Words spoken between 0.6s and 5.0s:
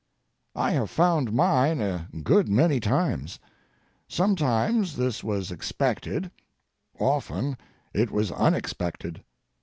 have found mine a good many times. Sometimes